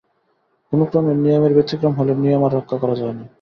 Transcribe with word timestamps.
কোনোক্রমে 0.73 1.13
নিয়মের 1.15 1.55
ব্যতিক্রম 1.57 1.93
হলে 1.99 2.13
নিয়ম 2.23 2.41
আর 2.45 2.51
রক্ষা 2.57 2.77
করা 2.81 2.95
যায় 2.99 3.15
না। 3.17 3.23